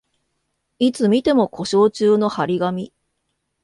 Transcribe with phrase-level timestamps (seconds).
[0.79, 2.91] いつ見ても故障中の張り紙